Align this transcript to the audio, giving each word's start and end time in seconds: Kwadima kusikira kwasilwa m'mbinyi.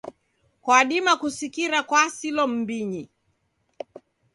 Kwadima 0.63 1.13
kusikira 1.21 1.77
kwasilwa 1.89 2.43
m'mbinyi. 2.51 3.03